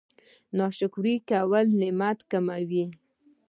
ناشکري 0.57 1.15
کول 1.29 1.65
نعمت 1.79 2.17
کموي 2.31 2.85